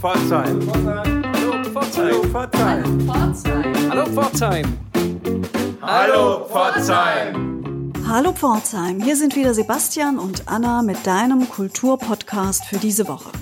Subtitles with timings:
[0.00, 0.60] Pforzheim.
[0.84, 2.14] Hallo Pforzheim.
[2.14, 3.90] Hallo Pforzheim.
[3.90, 4.78] Hallo Pforzheim.
[5.82, 7.92] Hallo Pforzheim.
[8.06, 13.32] Hallo Pforzheim, hier sind wieder Sebastian und Anna mit deinem Kulturpodcast für diese Woche.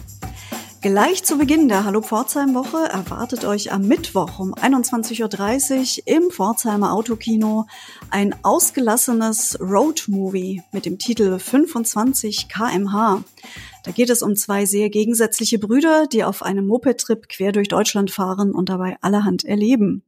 [0.80, 6.30] Gleich zu Beginn der Hallo Pforzheim Woche erwartet euch am Mittwoch um 21.30 Uhr im
[6.30, 7.66] Pforzheimer Autokino
[8.10, 13.24] ein ausgelassenes Roadmovie mit dem Titel 25 kmh.
[13.86, 18.10] Da geht es um zwei sehr gegensätzliche Brüder, die auf einem Moped-Trip quer durch Deutschland
[18.10, 20.02] fahren und dabei allerhand erleben.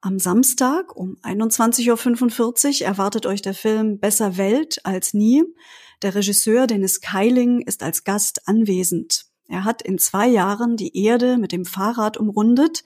[0.00, 5.44] Am Samstag um 21.45 Uhr erwartet euch der Film Besser Welt als nie.
[6.00, 9.26] Der Regisseur Dennis Keiling ist als Gast anwesend.
[9.48, 12.84] Er hat in zwei Jahren die Erde mit dem Fahrrad umrundet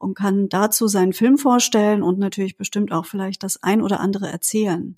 [0.00, 4.28] und kann dazu seinen Film vorstellen und natürlich bestimmt auch vielleicht das ein oder andere
[4.28, 4.96] erzählen.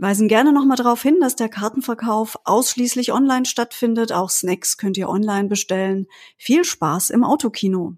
[0.00, 4.12] Weisen gerne nochmal darauf hin, dass der Kartenverkauf ausschließlich online stattfindet.
[4.12, 6.06] Auch Snacks könnt ihr online bestellen.
[6.38, 7.96] Viel Spaß im Autokino.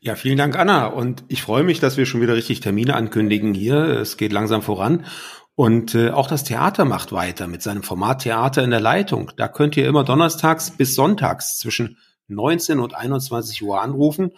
[0.00, 0.86] Ja, vielen Dank, Anna.
[0.88, 3.76] Und ich freue mich, dass wir schon wieder richtig Termine ankündigen hier.
[3.76, 5.06] Es geht langsam voran.
[5.54, 9.32] Und äh, auch das Theater macht weiter mit seinem Format Theater in der Leitung.
[9.38, 11.96] Da könnt ihr immer donnerstags bis sonntags zwischen
[12.28, 14.32] 19 und 21 Uhr anrufen.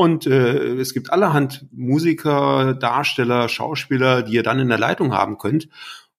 [0.00, 5.36] Und äh, es gibt allerhand Musiker, Darsteller, Schauspieler, die ihr dann in der Leitung haben
[5.36, 5.68] könnt.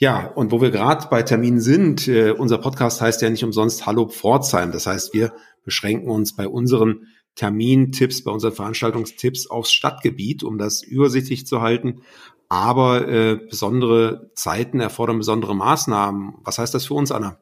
[0.00, 3.84] Ja, und wo wir gerade bei Terminen sind, äh, unser Podcast heißt ja nicht umsonst
[3.84, 4.70] Hallo Pforzheim.
[4.70, 5.32] Das heißt, wir
[5.64, 12.02] beschränken uns bei unseren Termintipps, bei unseren Veranstaltungstipps aufs Stadtgebiet, um das übersichtlich zu halten.
[12.48, 16.34] Aber äh, besondere Zeiten erfordern besondere Maßnahmen.
[16.44, 17.40] Was heißt das für uns, Anna?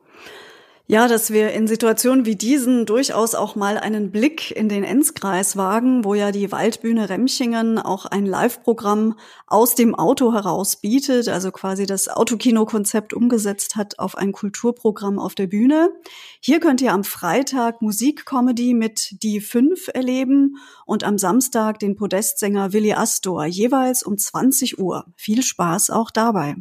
[0.89, 5.57] Ja, dass wir in Situationen wie diesen durchaus auch mal einen Blick in den Enzkreis
[5.57, 11.51] wagen, wo ja die Waldbühne Remchingen auch ein Live-Programm aus dem Auto heraus bietet, also
[11.51, 15.91] quasi das Autokino-Konzept umgesetzt hat auf ein Kulturprogramm auf der Bühne.
[16.39, 22.73] Hier könnt ihr am Freitag Musikcomedy mit Die Fünf erleben und am Samstag den Podestsänger
[22.73, 25.07] Willi Astor, jeweils um 20 Uhr.
[25.17, 26.55] Viel Spaß auch dabei.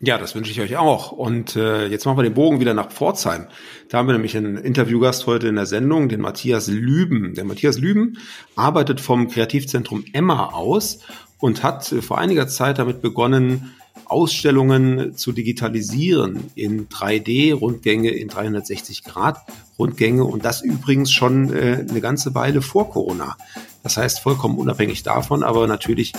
[0.00, 1.10] Ja, das wünsche ich euch auch.
[1.10, 3.48] Und äh, jetzt machen wir den Bogen wieder nach Pforzheim.
[3.88, 7.34] Da haben wir nämlich einen Interviewgast heute in der Sendung, den Matthias Lüben.
[7.34, 8.16] Der Matthias Lüben
[8.54, 11.00] arbeitet vom Kreativzentrum Emma aus
[11.40, 20.22] und hat äh, vor einiger Zeit damit begonnen, Ausstellungen zu digitalisieren in 3D-Rundgänge, in 360-Grad-Rundgänge
[20.22, 23.36] und das übrigens schon äh, eine ganze Weile vor Corona.
[23.82, 26.12] Das heißt, vollkommen unabhängig davon, aber natürlich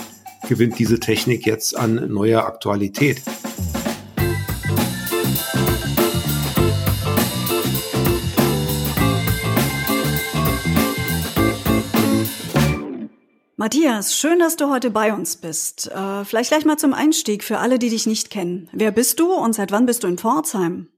[0.48, 3.22] gewinnt diese Technik jetzt an neuer Aktualität.
[13.60, 15.90] Matthias, schön, dass du heute bei uns bist.
[15.90, 18.70] Äh, vielleicht gleich mal zum Einstieg für alle, die dich nicht kennen.
[18.72, 20.88] Wer bist du und seit wann bist du in Pforzheim?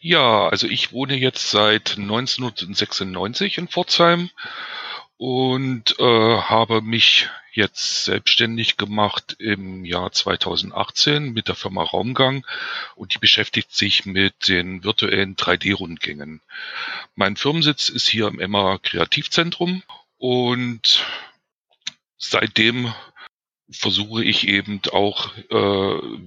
[0.00, 4.30] Ja, also ich wohne jetzt seit 1996 in Pforzheim
[5.16, 12.46] und äh, habe mich jetzt selbstständig gemacht im Jahr 2018 mit der Firma Raumgang
[12.94, 16.40] und die beschäftigt sich mit den virtuellen 3D-Rundgängen.
[17.16, 19.82] Mein Firmensitz ist hier im Emma Kreativzentrum
[20.18, 21.04] und
[22.16, 22.94] seitdem
[23.70, 25.54] versuche ich eben auch äh,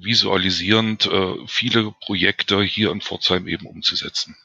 [0.04, 4.36] visualisierend äh, viele Projekte hier in Pforzheim eben umzusetzen.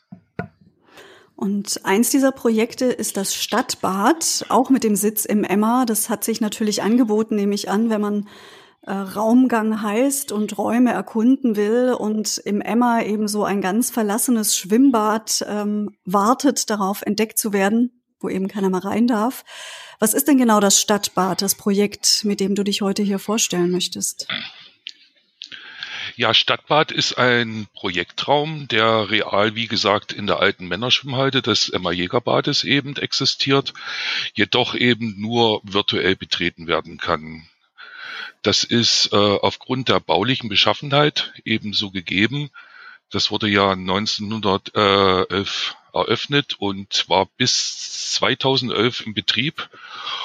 [1.36, 5.84] Und eins dieser Projekte ist das Stadtbad, auch mit dem Sitz im Emma.
[5.84, 8.28] Das hat sich natürlich angeboten, nehme ich an, wenn man
[8.82, 14.56] äh, Raumgang heißt und Räume erkunden will und im Emma eben so ein ganz verlassenes
[14.56, 19.44] Schwimmbad ähm, wartet darauf, entdeckt zu werden wo eben keiner mal rein darf.
[19.98, 23.70] Was ist denn genau das Stadtbad, das Projekt, mit dem du dich heute hier vorstellen
[23.70, 24.26] möchtest?
[26.18, 31.92] Ja, Stadtbad ist ein Projektraum, der real, wie gesagt, in der alten Männerschwimmhalle des Emma
[31.92, 33.74] Jägerbades eben existiert,
[34.32, 37.46] jedoch eben nur virtuell betreten werden kann.
[38.40, 42.50] Das ist äh, aufgrund der baulichen Beschaffenheit ebenso gegeben.
[43.10, 49.68] Das wurde ja 1911 eröffnet und war bis 2011 im Betrieb.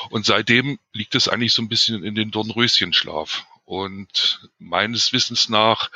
[0.09, 3.45] Und seitdem liegt es eigentlich so ein bisschen in den Dornröschenschlaf.
[3.65, 5.89] Und meines Wissens nach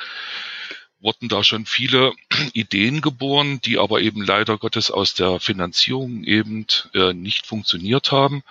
[0.99, 2.13] wurden da schon viele
[2.53, 8.43] Ideen geboren, die aber eben leider Gottes aus der Finanzierung eben äh, nicht funktioniert haben.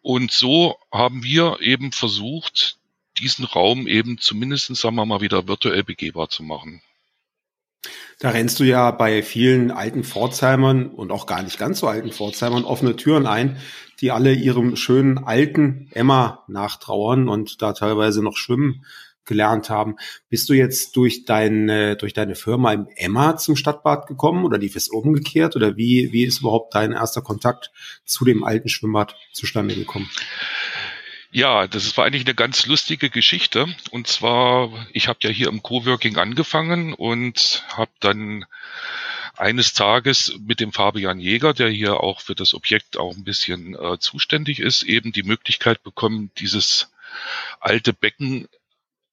[0.00, 2.76] Und so haben wir eben versucht,
[3.18, 6.82] diesen Raum eben zumindest, sagen wir mal, wieder virtuell begehbar zu machen.
[8.18, 12.12] Da rennst du ja bei vielen alten Pforzheimern und auch gar nicht ganz so alten
[12.12, 13.56] Pforzheimern offene Türen ein,
[14.00, 18.84] die alle ihrem schönen alten Emma nachtrauern und da teilweise noch schwimmen
[19.24, 19.96] gelernt haben.
[20.28, 24.76] Bist du jetzt durch deine, durch deine Firma im Emma zum Stadtbad gekommen oder lief
[24.76, 27.70] es umgekehrt oder wie, wie ist überhaupt dein erster Kontakt
[28.04, 30.10] zu dem alten Schwimmbad zustande gekommen?
[31.34, 33.74] Ja, das war eigentlich eine ganz lustige Geschichte.
[33.90, 38.44] Und zwar, ich habe ja hier im Coworking angefangen und habe dann
[39.34, 43.74] eines Tages mit dem Fabian Jäger, der hier auch für das Objekt auch ein bisschen
[43.74, 46.92] äh, zuständig ist, eben die Möglichkeit bekommen, dieses
[47.60, 48.46] alte Becken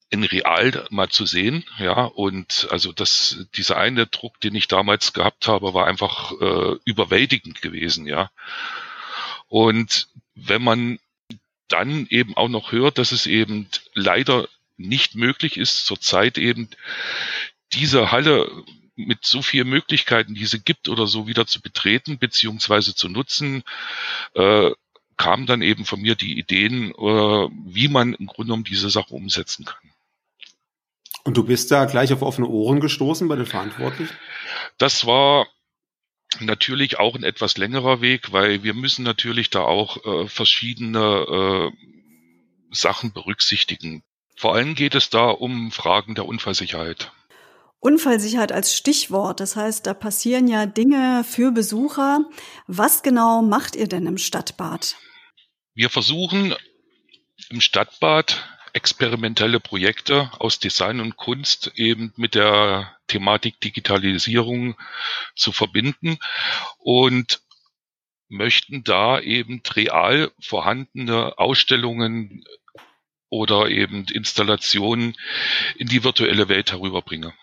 [0.10, 5.14] in real mal zu sehen, ja, und also das, dieser eine Druck, den ich damals
[5.14, 8.30] gehabt habe, war einfach äh, überwältigend gewesen, ja.
[9.48, 11.00] Und wenn man
[11.70, 16.70] dann eben auch noch hört, dass es eben leider nicht möglich ist, zurzeit eben
[17.74, 18.50] diese Halle
[18.96, 23.64] mit so vielen Möglichkeiten, die sie gibt oder so wieder zu betreten beziehungsweise zu nutzen,
[24.34, 24.72] äh,
[25.18, 29.14] kam dann eben von mir die Ideen, äh, wie man im Grunde genommen diese Sache
[29.14, 29.92] umsetzen kann.
[31.24, 34.16] Und du bist da gleich auf offene Ohren gestoßen bei den Verantwortlichen?
[34.78, 35.48] Das war
[36.40, 41.72] natürlich auch ein etwas längerer Weg, weil wir müssen natürlich da auch äh, verschiedene äh,
[42.72, 44.04] Sachen berücksichtigen.
[44.36, 47.12] Vor allem geht es da um Fragen der Unfallsicherheit.
[47.80, 49.40] Unfallsicherheit als Stichwort.
[49.40, 52.26] Das heißt, da passieren ja Dinge für Besucher.
[52.68, 54.96] Was genau macht ihr denn im Stadtbad?
[55.74, 56.54] Wir versuchen
[57.50, 64.76] im Stadtbad experimentelle Projekte aus Design und Kunst eben mit der Thematik Digitalisierung
[65.36, 66.18] zu verbinden
[66.78, 67.42] und
[68.30, 72.44] möchten da eben real vorhandene Ausstellungen
[73.30, 75.16] oder eben Installationen
[75.76, 77.34] in die virtuelle Welt herüberbringen.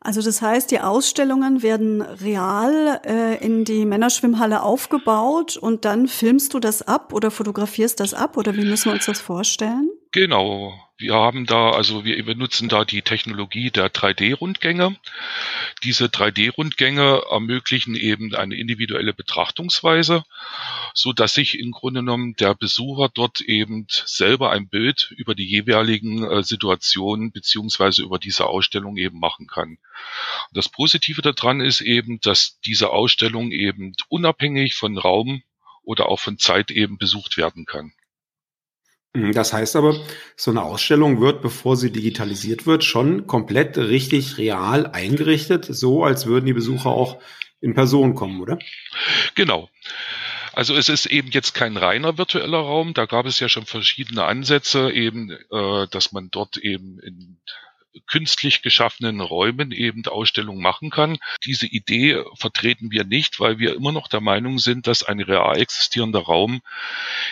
[0.00, 6.54] Also das heißt, die Ausstellungen werden real äh, in die Männerschwimmhalle aufgebaut und dann filmst
[6.54, 9.90] du das ab oder fotografierst das ab oder wie müssen wir uns das vorstellen?
[10.16, 10.72] Genau.
[10.96, 14.96] Wir haben da, also wir benutzen da die Technologie der 3D-Rundgänge.
[15.84, 20.24] Diese 3D-Rundgänge ermöglichen eben eine individuelle Betrachtungsweise,
[20.94, 25.44] so dass sich im Grunde genommen der Besucher dort eben selber ein Bild über die
[25.44, 29.76] jeweiligen äh, Situationen beziehungsweise über diese Ausstellung eben machen kann.
[30.50, 35.42] Das Positive daran ist eben, dass diese Ausstellung eben unabhängig von Raum
[35.82, 37.92] oder auch von Zeit eben besucht werden kann.
[39.16, 39.98] Mhm, das heißt aber,
[40.36, 46.26] so eine Ausstellung wird, bevor sie digitalisiert wird, schon komplett richtig real eingerichtet, so als
[46.26, 47.18] würden die Besucher auch
[47.62, 48.58] in Person kommen, oder?
[49.34, 49.70] Genau.
[50.52, 52.92] Also es ist eben jetzt kein reiner virtueller Raum.
[52.92, 57.38] Da gab es ja schon verschiedene Ansätze, eben, äh, dass man dort eben in
[58.06, 61.18] künstlich geschaffenen Räumen eben Ausstellungen machen kann.
[61.44, 65.58] Diese Idee vertreten wir nicht, weil wir immer noch der Meinung sind, dass ein real
[65.58, 66.60] existierender Raum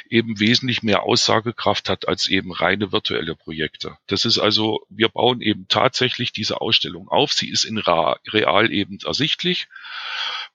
[0.08, 3.96] eben wesentlich mehr Aussagekraft hat als eben reine virtuelle Projekte.
[4.06, 7.32] Das ist also, wir bauen eben tatsächlich diese Ausstellung auf.
[7.32, 9.68] Sie ist in real eben ersichtlich.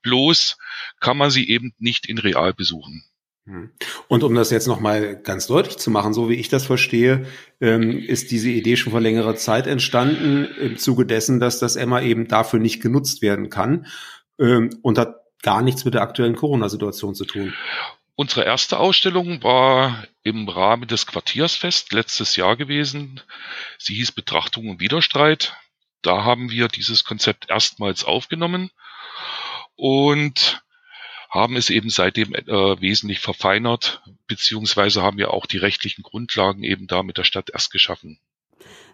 [0.01, 0.57] Bloß
[0.99, 3.03] kann man sie eben nicht in real besuchen.
[3.49, 3.71] Hm.
[4.07, 7.25] Und um das jetzt nochmal ganz deutlich zu machen, so wie ich das verstehe,
[7.59, 11.99] ähm, ist diese Idee schon vor längerer Zeit entstanden, im Zuge dessen, dass das Emma
[11.99, 13.87] eben dafür nicht genutzt werden kann
[14.37, 17.53] ähm, und hat gar nichts mit der aktuellen Corona-Situation zu tun.
[18.13, 23.19] Unsere erste Ausstellung war im Rahmen des Quartiersfest letztes Jahr gewesen.
[23.79, 25.55] Sie hieß Betrachtung und Widerstreit.
[26.03, 28.69] Da haben wir dieses Konzept erstmals aufgenommen
[29.75, 30.61] und
[31.29, 36.87] haben es eben seitdem äh, wesentlich verfeinert, beziehungsweise haben wir auch die rechtlichen Grundlagen eben
[36.87, 38.19] da mit der Stadt erst geschaffen.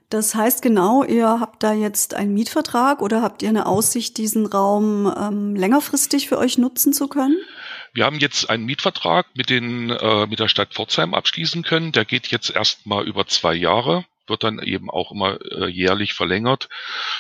[0.10, 4.46] Das heißt genau, ihr habt da jetzt einen Mietvertrag oder habt ihr eine Aussicht, diesen
[4.46, 7.38] Raum ähm, längerfristig für euch nutzen zu können?
[7.94, 11.92] Wir haben jetzt einen Mietvertrag mit, den, äh, mit der Stadt Pforzheim abschließen können.
[11.92, 16.70] Der geht jetzt erstmal über zwei Jahre wird dann eben auch immer äh, jährlich verlängert,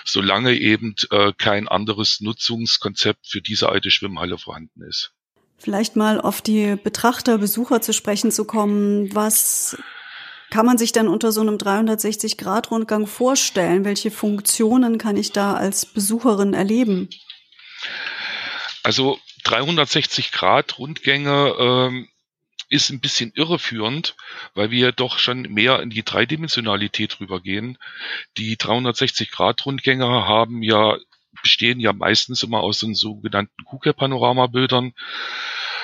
[0.04, 5.12] solange eben äh, kein anderes Nutzungskonzept für diese alte Schwimmhalle vorhanden ist.
[5.58, 9.14] Vielleicht mal auf die Betrachter, Besucher zu sprechen zu kommen.
[9.16, 9.78] Was
[10.52, 13.84] kann man sich denn unter so einem 360-Grad-Rundgang vorstellen?
[13.86, 17.10] Welche Funktionen kann ich da als Besucherin erleben?
[18.84, 22.08] Also 360 Grad Rundgänge ähm,
[22.69, 24.15] ist ein bisschen irreführend,
[24.53, 27.77] weil wir doch schon mehr in die Dreidimensionalität rübergehen.
[28.38, 30.98] Die 360-Grad-Rundgänger haben ja
[31.41, 34.93] bestehen ja meistens immer aus den sogenannten KUKE-Panoramabildern.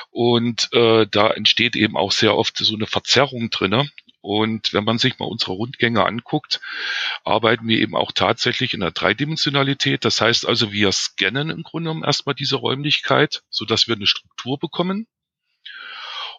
[0.10, 3.90] Und äh, da entsteht eben auch sehr oft so eine Verzerrung drinne.
[4.22, 6.62] Und wenn man sich mal unsere Rundgänge anguckt,
[7.24, 10.06] arbeiten wir eben auch tatsächlich in der Dreidimensionalität.
[10.06, 14.08] Das heißt also, wir scannen im Grunde genommen erstmal diese Räumlichkeit, so dass wir eine
[14.08, 15.08] Struktur bekommen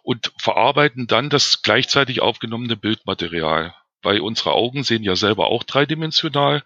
[0.03, 3.73] und verarbeiten dann das gleichzeitig aufgenommene Bildmaterial.
[4.01, 6.61] Weil unsere Augen sehen ja selber auch dreidimensional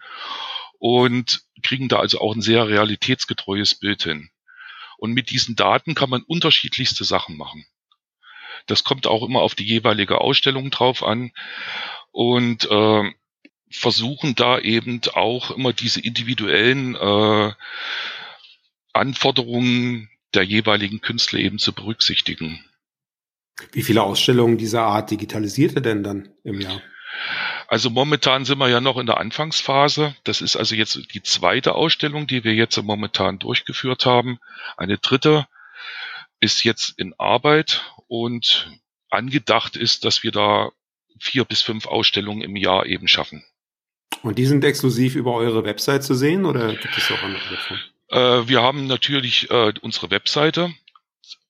[0.78, 4.30] und kriegen da also auch ein sehr realitätsgetreues Bild hin.
[4.98, 7.64] Und mit diesen Daten kann man unterschiedlichste Sachen machen.
[8.66, 11.30] Das kommt auch immer auf die jeweilige Ausstellung drauf an
[12.10, 13.12] und äh,
[13.70, 17.52] versuchen da eben auch immer diese individuellen äh,
[18.92, 22.67] Anforderungen der jeweiligen Künstler eben zu berücksichtigen.
[23.72, 26.80] Wie viele Ausstellungen dieser Art digitalisiert ihr denn dann im Jahr?
[27.66, 30.14] Also momentan sind wir ja noch in der Anfangsphase.
[30.24, 34.38] Das ist also jetzt die zweite Ausstellung, die wir jetzt momentan durchgeführt haben.
[34.76, 35.46] Eine dritte
[36.40, 38.70] ist jetzt in Arbeit und
[39.10, 40.70] angedacht ist, dass wir da
[41.20, 43.44] vier bis fünf Ausstellungen im Jahr eben schaffen.
[44.22, 47.82] Und die sind exklusiv über eure Website zu sehen oder gibt es auch andere Plattformen?
[48.08, 50.72] Äh, wir haben natürlich äh, unsere Webseite,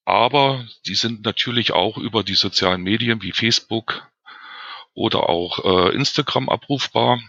[0.09, 4.09] aber die sind natürlich auch über die sozialen Medien wie Facebook
[4.95, 7.21] oder auch äh, Instagram abrufbar.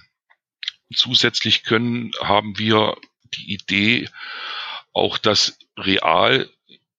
[0.95, 2.95] Zusätzlich können, haben wir
[3.36, 4.07] die Idee,
[4.93, 6.50] auch das real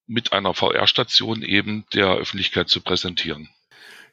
[0.07, 3.49] mit einer VR-Station eben der Öffentlichkeit zu präsentieren.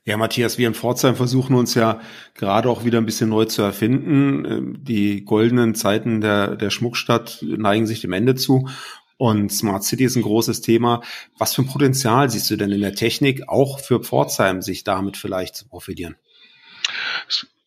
[0.05, 1.99] Ja, Matthias, wir in Pforzheim versuchen uns ja
[2.33, 4.45] gerade auch wieder ein bisschen neu zu erfinden.
[4.45, 8.69] Ähm, die goldenen Zeiten der, der Schmuckstadt neigen sich dem Ende zu.
[9.17, 11.01] Und Smart City ist ein großes Thema.
[11.37, 15.17] Was für ein Potenzial siehst du denn in der Technik, auch für Pforzheim, sich damit
[15.17, 16.15] vielleicht zu profitieren?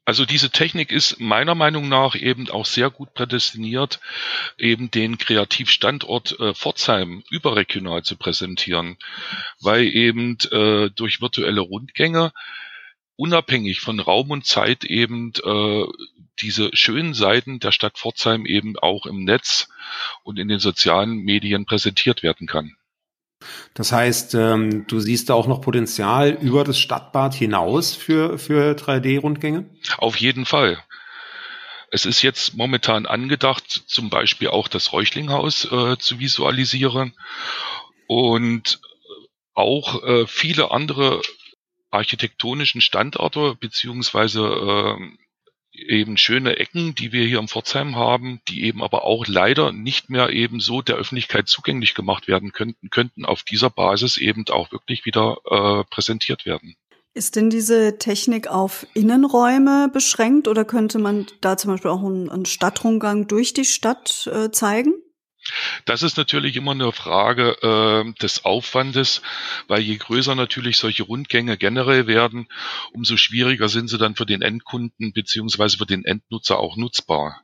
[0.05, 4.01] Also diese Technik ist meiner Meinung nach eben auch sehr gut prädestiniert,
[4.59, 8.97] eben den Kreativstandort äh, Pforzheim überregional zu präsentieren,
[9.61, 12.33] weil eben äh, durch virtuelle Rundgänge
[13.21, 15.85] unabhängig von Raum und Zeit eben äh,
[16.41, 19.69] diese schönen Seiten der Stadt Pforzheim eben auch im Netz
[20.23, 22.77] und in den sozialen Medien präsentiert werden kann.
[23.75, 28.73] Das heißt, ähm, du siehst da auch noch Potenzial über das Stadtbad hinaus für, für
[28.73, 29.67] 3D-Rundgänge?
[29.99, 30.83] Auf jeden Fall.
[31.91, 37.15] Es ist jetzt momentan angedacht, zum Beispiel auch das Räuchlinghaus äh, zu visualisieren
[38.07, 38.81] und
[39.53, 41.21] auch äh, viele andere
[41.91, 45.17] architektonischen Standorte beziehungsweise äh,
[45.73, 50.11] eben schöne Ecken, die wir hier im Pforzheim haben, die eben aber auch leider nicht
[50.11, 54.73] mehr eben so der Öffentlichkeit zugänglich gemacht werden könnten, könnten auf dieser Basis eben auch
[54.73, 56.77] wirklich wieder äh, präsentiert werden.
[57.13, 62.31] Ist denn diese Technik auf Innenräume beschränkt oder könnte man da zum Beispiel auch einen,
[62.31, 64.95] einen Stadtrundgang durch die Stadt äh, zeigen?
[65.85, 69.23] Das ist natürlich immer eine Frage äh, des Aufwandes,
[69.69, 72.49] weil je größer natürlich solche Rundgänge generell werden,
[72.93, 77.43] umso schwieriger sind sie dann für den Endkunden beziehungsweise für den Endnutzer auch nutzbar.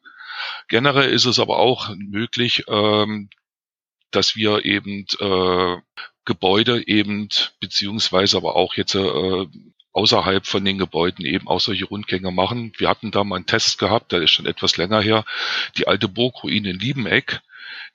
[0.68, 3.30] Generell ist es aber auch möglich, ähm,
[4.10, 5.76] dass wir eben äh,
[6.24, 7.28] Gebäude eben
[7.60, 9.46] beziehungsweise aber auch jetzt äh,
[9.92, 12.72] außerhalb von den Gebäuden eben auch solche Rundgänge machen.
[12.76, 15.24] Wir hatten da mal einen Test gehabt, der ist schon etwas länger her,
[15.78, 17.40] die alte Burgruine in Liebeneck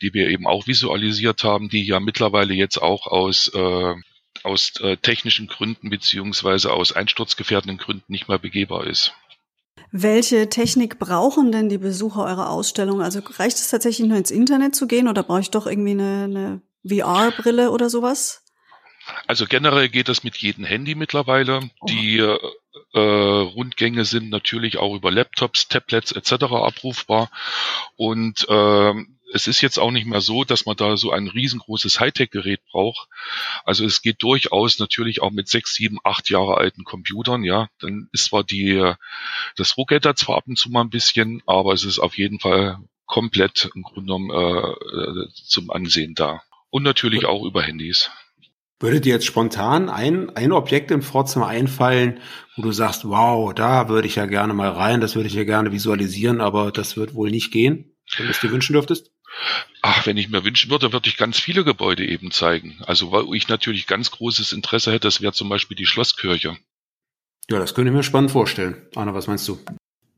[0.02, 3.96] die wir eben auch visualisiert haben, die ja mittlerweile jetzt auch aus äh,
[4.44, 9.14] aus äh, technischen Gründen beziehungsweise aus einsturzgefährdenden Gründen nicht mehr begehbar ist.
[9.92, 13.02] Welche Technik brauchen denn die Besucher eurer Ausstellung?
[13.02, 16.24] Also reicht es tatsächlich nur ins Internet zu gehen oder brauche ich doch irgendwie eine,
[16.24, 18.44] eine VR-Brille oder sowas?
[19.28, 21.60] Also generell geht das mit jedem Handy mittlerweile.
[21.82, 21.86] Oh.
[21.88, 26.44] Die äh, Rundgänge sind natürlich auch über Laptops, Tablets etc.
[26.44, 27.30] abrufbar.
[27.98, 28.94] Und äh,
[29.34, 33.08] es ist jetzt auch nicht mehr so, dass man da so ein riesengroßes Hightech-Gerät braucht.
[33.64, 37.70] Also es geht durchaus natürlich auch mit sechs, sieben, acht Jahre alten Computern, ja.
[37.80, 38.94] Dann ist zwar die,
[39.56, 42.80] das Ruckgetter zwar ab und zu mal ein bisschen, aber es ist auf jeden Fall
[43.06, 46.42] komplett im Grunde genommen äh, zum Ansehen da.
[46.70, 48.10] Und natürlich auch über Handys.
[48.80, 52.20] Würde dir jetzt spontan ein, ein Objekt im Pforzheim einfallen,
[52.56, 55.44] wo du sagst, wow, da würde ich ja gerne mal rein, das würde ich ja
[55.44, 59.11] gerne visualisieren, aber das wird wohl nicht gehen, wenn du es dir wünschen dürftest?
[59.82, 62.78] Ach, wenn ich mir wünschen würde, würde ich ganz viele Gebäude eben zeigen.
[62.86, 66.58] Also, weil ich natürlich ganz großes Interesse hätte, das wäre zum Beispiel die Schlosskirche.
[67.50, 68.82] Ja, das könnte ich mir spannend vorstellen.
[68.96, 69.60] Anna, was meinst du?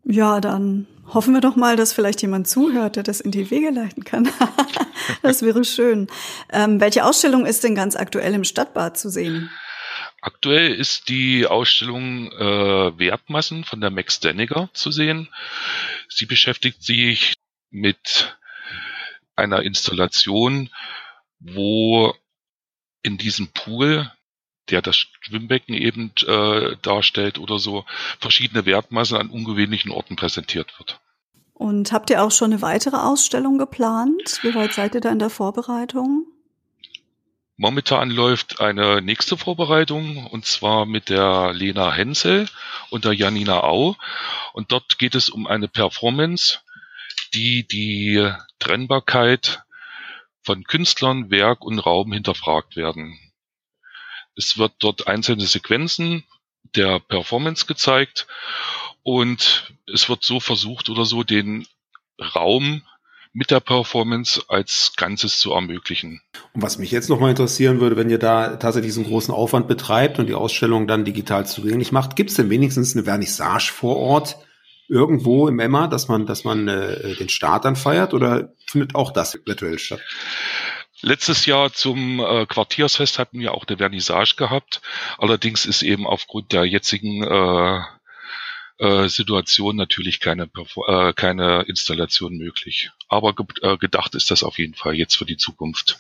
[0.06, 3.70] Ja, dann hoffen wir doch mal, dass vielleicht jemand zuhört, der das in die Wege
[3.70, 4.30] leiten kann.
[5.22, 6.08] das wäre schön.
[6.52, 9.50] Ähm, welche Ausstellung ist denn ganz aktuell im Stadtbad zu sehen?
[10.22, 15.30] Aktuell ist die Ausstellung äh, Wertmassen von der Max Deniger zu sehen.
[16.10, 17.34] Sie beschäftigt sich
[17.72, 18.38] mit
[19.36, 20.70] einer Installation,
[21.40, 22.14] wo
[23.02, 24.12] in diesem Pool,
[24.70, 27.86] der das Schwimmbecken eben äh, darstellt oder so,
[28.20, 31.00] verschiedene Wertmassen an ungewöhnlichen Orten präsentiert wird.
[31.54, 34.40] Und habt ihr auch schon eine weitere Ausstellung geplant?
[34.42, 36.26] Wie weit seid ihr da in der Vorbereitung?
[37.56, 42.50] Momentan läuft eine nächste Vorbereitung und zwar mit der Lena Hensel
[42.90, 43.96] und der Janina Au.
[44.54, 46.60] Und dort geht es um eine Performance,
[47.34, 49.64] die die Trennbarkeit
[50.44, 53.18] von Künstlern, Werk und Raum hinterfragt werden.
[54.36, 56.24] Es wird dort einzelne Sequenzen
[56.76, 58.28] der Performance gezeigt
[59.04, 61.68] und es wird so versucht oder so den
[62.36, 62.84] Raum
[63.34, 66.22] mit der Performance als Ganzes zu ermöglichen.
[66.54, 70.20] Und was mich jetzt nochmal interessieren würde, wenn ihr da tatsächlich diesen großen Aufwand betreibt
[70.20, 74.38] und die Ausstellung dann digital zugänglich macht, gibt es denn wenigstens eine Vernissage vor Ort
[74.94, 79.12] irgendwo im Emma, dass man, dass man äh, den Start dann feiert oder findet auch
[79.12, 80.00] das virtuell statt?
[81.02, 84.82] Letztes Jahr zum äh, Quartiersfest hatten wir auch eine Vernissage gehabt.
[85.18, 87.82] Allerdings ist eben aufgrund der jetzigen äh,
[88.78, 90.50] äh, Situation natürlich keine,
[90.88, 92.92] äh, keine Installation möglich.
[93.10, 96.00] Aber ge äh, gedacht ist das auf jeden Fall jetzt für die Zukunft.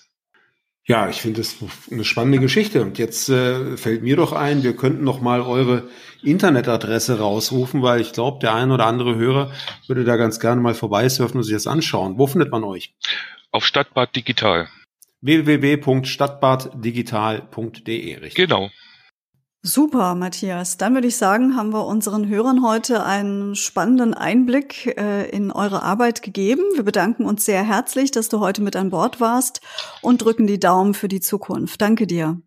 [0.85, 1.55] Ja, ich finde das
[1.91, 2.81] eine spannende Geschichte.
[2.81, 5.87] Und jetzt äh, fällt mir doch ein, wir könnten noch mal eure
[6.21, 9.53] Internetadresse rausrufen, weil ich glaube, der ein oder andere Hörer
[9.87, 12.17] würde da ganz gerne mal vorbeisurfen und sich das anschauen.
[12.17, 12.93] Wo findet man euch?
[13.51, 14.67] Auf Stadtbad Digital.
[15.21, 18.35] www.stadtbaddigital.de, richtig?
[18.35, 18.69] Genau.
[19.65, 20.75] Super, Matthias.
[20.75, 25.83] Dann würde ich sagen, haben wir unseren Hörern heute einen spannenden Einblick äh, in eure
[25.83, 26.63] Arbeit gegeben.
[26.75, 29.61] Wir bedanken uns sehr herzlich, dass du heute mit an Bord warst
[30.01, 31.81] und drücken die Daumen für die Zukunft.
[31.81, 32.41] Danke dir.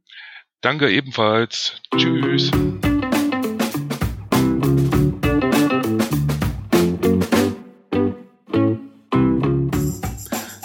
[0.60, 1.80] Danke ebenfalls.
[1.96, 2.50] Tschüss.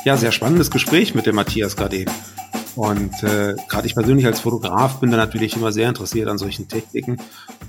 [0.03, 2.11] Ja, sehr spannendes Gespräch mit dem Matthias gerade eben.
[2.75, 6.67] Und äh, gerade ich persönlich als Fotograf bin da natürlich immer sehr interessiert an solchen
[6.67, 7.17] Techniken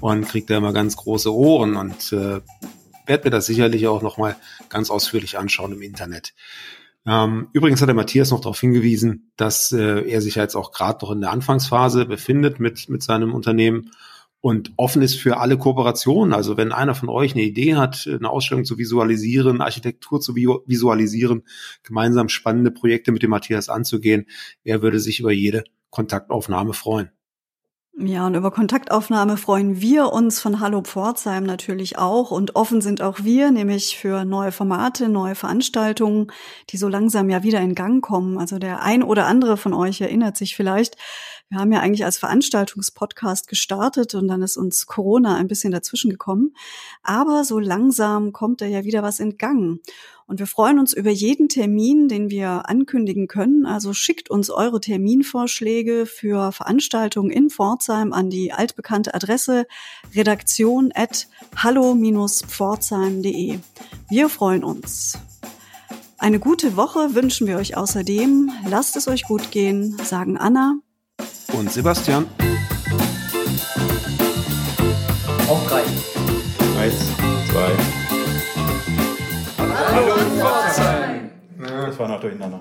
[0.01, 2.41] und kriege da immer ganz große Ohren und äh,
[3.07, 4.37] werde mir das sicherlich auch nochmal
[4.69, 6.35] ganz ausführlich anschauen im Internet.
[7.05, 11.05] Ähm, übrigens hat der Matthias noch darauf hingewiesen, dass äh, er sich jetzt auch gerade
[11.05, 13.91] noch in der Anfangsphase befindet mit, mit seinem Unternehmen
[14.43, 16.35] und offen ist für alle Kooperationen.
[16.35, 21.45] Also wenn einer von euch eine Idee hat, eine Ausstellung zu visualisieren, Architektur zu visualisieren,
[21.85, 24.27] gemeinsam spannende Projekte mit dem Matthias anzugehen,
[24.65, 27.11] er würde sich über jede Kontaktaufnahme freuen.
[27.99, 32.31] Ja, und über Kontaktaufnahme freuen wir uns von Hallo Pforzheim natürlich auch.
[32.31, 36.33] Und offen sind auch wir, nämlich für neue Formate, neue Veranstaltungen,
[36.71, 38.39] die so langsam ja wieder in Gang kommen.
[38.39, 40.97] Also der ein oder andere von euch erinnert sich vielleicht,
[41.53, 46.11] wir haben ja eigentlich als Veranstaltungspodcast gestartet und dann ist uns Corona ein bisschen dazwischen
[46.11, 46.55] gekommen.
[47.03, 49.81] Aber so langsam kommt da ja wieder was in Gang.
[50.27, 53.67] Und wir freuen uns über jeden Termin, den wir ankündigen können.
[53.67, 59.67] Also schickt uns eure Terminvorschläge für Veranstaltungen in Pforzheim an die altbekannte Adresse
[60.15, 63.59] redaktion at hallo-pforzheim.de.
[64.09, 65.19] Wir freuen uns.
[66.17, 68.51] Eine gute Woche wünschen wir euch außerdem.
[68.71, 70.81] Lasst es euch gut gehen, sagen Anna
[71.53, 72.27] und Sebastian.
[75.49, 75.83] Auf drei.
[76.81, 76.95] Eins,
[77.51, 77.73] zwei.
[79.59, 81.31] Hallo, Hallo Pforzheim.
[81.59, 82.61] Das war noch durcheinander.